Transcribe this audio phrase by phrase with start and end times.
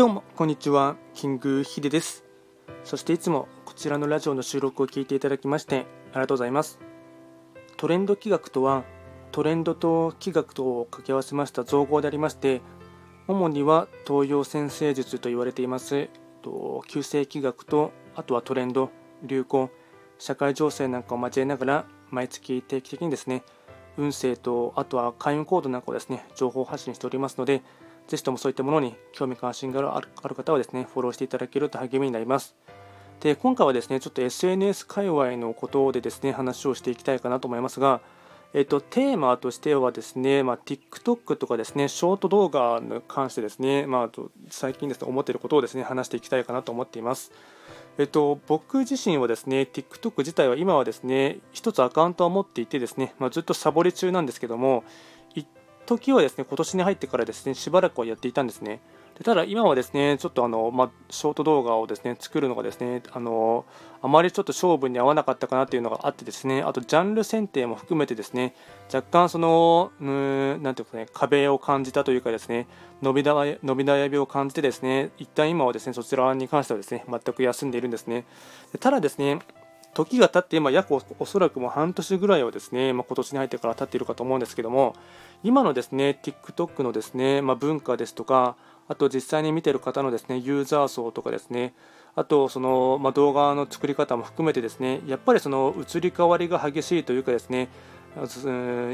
[0.00, 0.96] どうもこんにちは。
[1.12, 2.24] キングヒデです。
[2.84, 6.80] そしていつもこちらのラジオの収録を聞いていただきましてありがとうございます。
[7.76, 8.84] トレンド企画とは
[9.30, 12.62] トレンドと企画とを掛け合わせました造語でありまして
[13.28, 16.08] 主には東洋先生術と言われています
[16.88, 18.88] 旧世企画とあとはトレンド
[19.22, 19.68] 流行
[20.18, 23.42] 社会情勢なんかを交えながら毎月定期的にですね
[23.98, 27.60] 運勢とあとは開運コードなんかをですね情報発信しておりますので
[28.10, 32.56] ぜひともそういったものに興味関心がある方はですね、フォローしていただけると励みになります。
[33.20, 38.00] で、今回はですね、ちょっと SNS 界隈のことでですね、話をしていきたいかなと思いますが、
[38.52, 47.30] えっと、テーマとしてはですね、まあ、TikTok とかですね、ショート動画に関してですね、まあ、最近ですね、思っていることをですね、話していきたいかなと思っています。
[47.96, 54.82] えっと、僕自身はですね、TikTok 自体は今はですね、一つアカウントは持っていてですね、まあ、ずっとサボり中なんですけども、
[55.98, 58.80] 時はですね今年に入ってからですねしばらくはやっていたんですね。
[59.18, 63.64] でただ今はですねちょっとあの、まあ、ショート動画をですね作るのがですねあの
[64.00, 68.54] あまりちょっと勝負に合わなかったかなというのがあってですねあとジャンル選定も含めてですね
[68.92, 72.66] 若干そのうんなんていうかね壁を感じたというかですね
[73.02, 78.24] 伸び伸び悩みを感じてですね一旦今はですねそちらに関してはですね全く休んでいるんですね。
[78.72, 79.40] でただですね
[79.94, 84.94] 時が経って今約おそらくもう半年ぐらいはですね、まあ、今年に入ってから経っているかと思うんですけども
[85.42, 88.56] 今のですね TikTok のですね、まあ、文化ですとか
[88.88, 91.74] あと実際に見ている方のですねユーザー層とかですね
[92.14, 97.68] あとその、まあ、動画の作り方も含めてですねやっぱりその移り変わりが激しいというかですね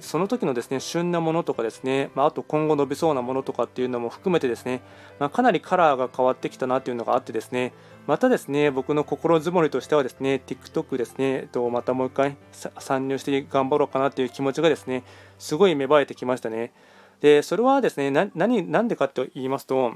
[0.00, 4.82] その時のですね旬なものとかですね、まあ、と今後伸びそうなものとかっていうのも含めてですね、
[5.18, 7.72] まあ、かなりカラーが変わってきたなというのがあってですね
[8.06, 12.36] またですね僕の心づもりとしてはですね TikTok ですねとまたもう一回
[12.78, 15.04] 参入して頑張ろうかなという気持ちがですね
[15.38, 16.72] すごい芽生えてきましたね。
[17.20, 19.94] でそれはですね何何でかと言いますと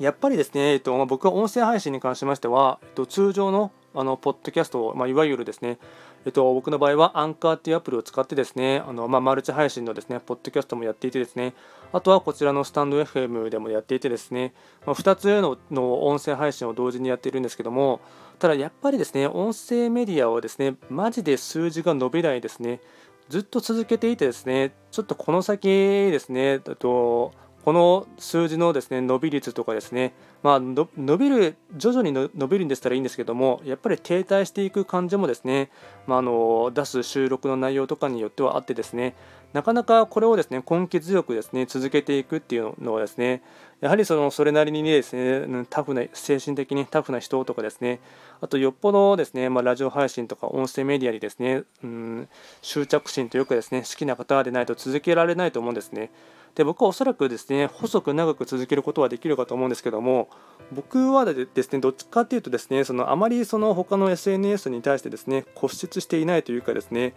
[0.00, 5.78] やっぱりですね、えっとま、僕は音声配信に関しましては、えっと、通常のあのポッドキャスト、まあ、いわゆるですね
[6.24, 11.54] えっと、僕の場合はアンカーっていうアプリを使ってですね、あのまあ、マルチ配信のですね、ポッドキャストもやっていてですね、
[11.92, 14.54] あとはこちらのスタンド FM でもやっていてですね、
[14.86, 18.00] まあ、2つのの音声配信を同時にやっているんですけども、
[18.38, 22.80] ただやっぱりですね、音声メディアはですね、マジで数字が伸びないですね、
[23.28, 27.32] ずっと続けていてですね、ちょっとこの先ですね、と
[27.64, 30.86] この数字のですね伸び率とかですね、まあ、伸
[31.16, 35.70] びる徐々に伸びるんでしたらいいんですけどもやっぱり停滞していく感じもですね、
[36.06, 39.14] まあ、あの出す収録の内容とかによってはあってですね
[39.54, 43.40] なかなかこれをですね根気強くですね続けていくっていうのはですね
[43.80, 48.00] やはりそのそれなりにですねタフな精神的にタフな人とかですね
[48.42, 52.28] あとよっぽどですね、まあ、ラジオ配信とか音声メディアにですね、うん、
[52.60, 56.10] 執着心というかですね好きな方でないと続けられないと思うんですね。
[56.54, 60.28] で僕はおそらくですね細く長く続けることはできるかと思うんですけども
[60.72, 67.14] 僕はですねどっちかっていうとですねそのあまりその他の SNS に対してですね固執していないというかですね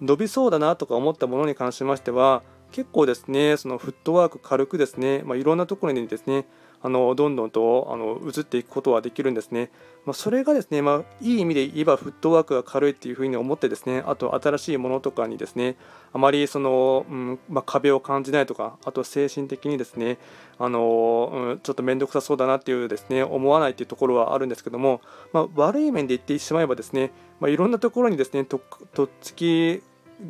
[0.00, 6.46] 伸びそうだなとか思ったものに関しましては結構ですねそのフットワーク軽くですね、まあ、いろんなところにですね
[6.80, 9.70] あのどんどんとあの移っていくことはできるんですね。
[10.08, 15.76] まあ、それがですね、まあ、いい意味で言えばフットワークが軽いっていうふうに思ってですね、あと新しいものとかにですね、
[16.14, 20.16] あまりその、うんまあ、壁を感じないとか、あと精神的にですね、
[20.58, 25.02] あのうん、ちょっと面倒くさそうだなっていうですね、思わないっていうところはあるんですけども、
[25.32, 27.10] まあ、悪い面で言ってしまえばですね、
[27.40, 28.60] まあ、いろんなところにですね、と
[28.94, 29.82] とっつき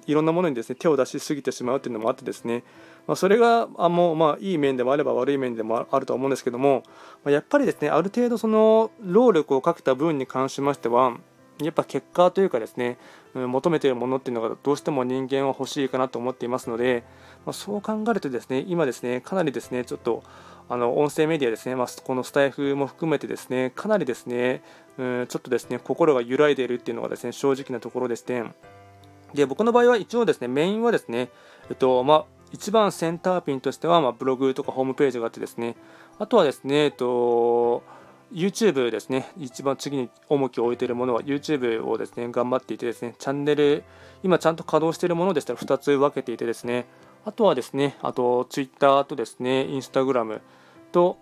[0.07, 2.63] いろんなものにですね手を出しすぎてしまうというのもあってですね、
[3.07, 6.83] まあ、それがあもうまあいい面でもあれば悪い面でもあると思うんですけども、
[7.25, 11.17] まあ、やっぱりですねある程度その労力をかけた分に関しましては
[11.63, 12.99] やっぱ結果というかですね
[13.35, 17.05] 求めているものっていうのがどうしても人間は欲しいかなと思っていますので、
[17.45, 20.23] まあ、そう考えるとですね今ですねかなりですねちょっと
[20.69, 24.63] あの音声メディアですね、まあ、このスタイフも含めてですねかなりですね
[24.99, 28.45] うんちょっとですね心が揺らいでいるっていうのがですね正直なところでして、
[29.35, 31.29] で僕の場合は一応ですねメインはですね、
[31.71, 35.77] えっとまあ、一番センターピンとしては、まあ、ブログとかホームページがあってですね
[36.19, 37.83] あとはですね、えっと
[38.33, 43.85] YouTube ですね、一番次に重きを置いているものは YouTube をですね、頑張っていてですね、チャンネル、
[44.23, 46.87] 今ちゃんと稼働しているものでしたら2つ分けていてですね、
[47.25, 50.41] あとはですね、あと Twitter とですね、Instagram
[50.93, 51.17] と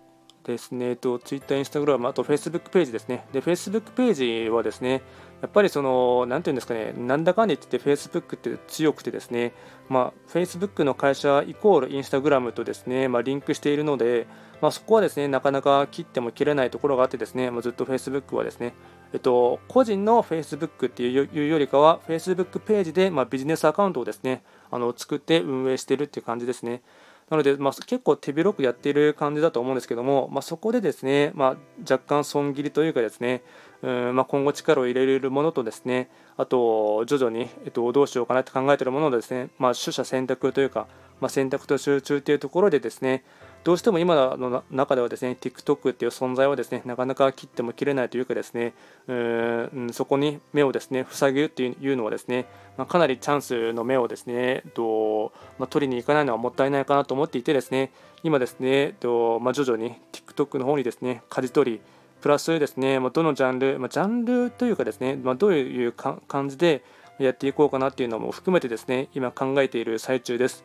[0.47, 3.27] ですね、と Twitter、Instagram、あと Facebook ページですね。
[3.33, 5.03] で、Facebook ページはですね、
[5.43, 9.53] やっぱりその、なんていうんですかね、なんだかんだ言ってて、Facebook って強くてですね、
[9.89, 14.27] まあ、Facebook の会社イコール Instagram とですね、まあ、リンクしているので、
[14.61, 18.73] まあ、そこはですね、なかなか切っても切れないところがあってですね、まあ、ずっと Facebook はですね、
[19.13, 26.83] えっと、個人の Facebook っていうよりかは、Facebook ページで、まあ、ビジネスアカウントをですね、あの作って運営してるっていう感じですね。
[27.31, 33.43] なので、まあ、結構手広くやっている感じだと思うんですけども、まあ、そこでですね、まあ、若干損切りというかですね、
[33.83, 40.87] うんまあ、今後力を入れるものとですね、あと徐々に、えっと、どうしようかなって考えているものをですね、まあ、取捨選択というか、
[41.21, 43.25] まあ、選択と集中というところでですね、
[43.67, 48.75] どうしても今の中ではですね TikTok っていう存在はですねなかなか切っても切れないというかですね
[49.09, 52.47] うんそこに目をですね塞ぐっていうのはですね、
[52.77, 57.91] まあ、かなりチャンスの目をですねと、まあ、取りに行かないのはもったいないかなと思っていてですね
[58.23, 61.81] 今ですねと、まあ、徐々に TikTok の方にですね舵取り
[62.21, 66.85] プラスですね、ま、どのジャンル、ま、ジャンルというかですね、ま、どういう感じで
[67.19, 70.63] やっていこうかなっていうのも含めてですね今考えている最中です。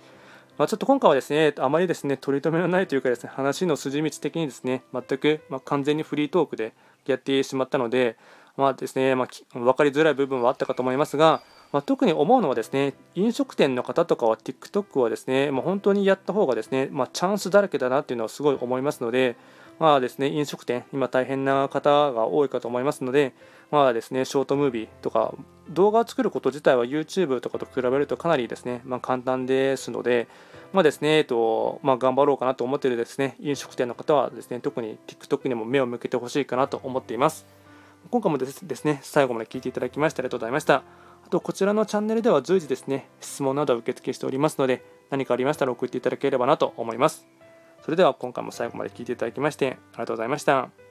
[0.61, 6.73] まあ、ちょっと今回はですね、あまりですね、取り留めのないというかですね、話の筋道的にですね、全く、ま完全にフリートークで
[7.07, 8.15] やってしまったので、
[8.57, 11.41] まあですね、まあ、分かりづらい部分はあったかと思いますが、
[11.71, 19.37] まあ、特に思うのはですね、飲食店の方とかは TikTok はですね、もう本当にやった方がですね、まあ、チャンスだらけだなっていうのはすごい思いますので、
[19.81, 23.33] まあですね、飲食店、今大変な方が多いかと思いますので、
[23.71, 25.33] まあですね、ショートムービーとか、
[25.69, 30.27] 動画を作ること自体は YouTube とかと比べるとかなりですね、ま、簡単ですので、
[30.73, 37.45] まあですね、えっと、まあ、頑張ろうかなと思っているですね、飲食店の方はですね、特に TikTok にも目を向けてほしいかなと思っています。
[38.09, 40.83] 今回もですね、最後まで聞いていただきましてありがとうございました。
[41.25, 47.27] あと、こちらのチャンネルでは随時ですね、質問などを受付しておりますので、何かありましたら送っていただければなと思います。
[47.83, 50.90] それでは今回も最後まで聞いていただきましてありがとうございました。